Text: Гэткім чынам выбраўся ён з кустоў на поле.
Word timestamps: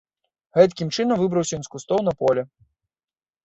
Гэткім 0.59 0.89
чынам 0.95 1.21
выбраўся 1.21 1.53
ён 1.59 1.63
з 1.69 1.73
кустоў 1.77 1.99
на 2.09 2.13
поле. 2.25 2.51